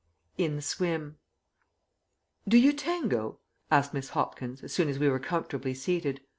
IN 0.35 0.55
THE 0.55 0.63
SWIM 0.63 1.19
"Do 2.47 2.57
you 2.57 2.73
tango?" 2.73 3.37
asked 3.69 3.93
Miss 3.93 4.09
Hopkins, 4.09 4.63
as 4.63 4.73
soon 4.73 4.89
as 4.89 4.97
we 4.97 5.07
were 5.07 5.19
comfortably 5.19 5.75
seated. 5.75 6.21